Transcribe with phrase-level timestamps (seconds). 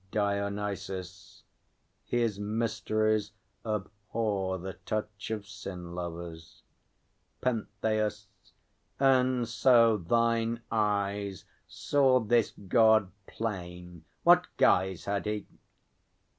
[0.09, 1.43] DIONYSUS.
[2.05, 6.63] His mysteries abhor The touch of sin lovers.
[7.41, 8.25] PENTHEUS.
[8.99, 15.45] And so thine eyes Saw this God plain; what guise had he?